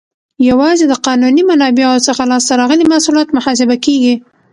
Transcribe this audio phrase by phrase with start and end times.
[0.49, 4.15] یوازې د قانوني منابعو څخه لاس ته راغلي محصولات محاسبه کیږي.